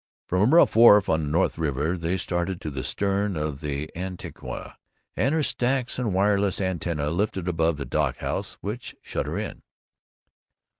[0.25, 3.91] From a rough wharf on the North River they stared at the stern of the
[3.95, 4.75] Aquitania
[5.15, 9.61] and her stacks and wireless antennæ lifted above the dock house which shut her in.